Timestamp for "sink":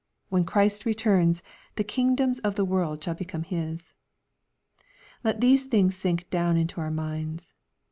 5.95-6.27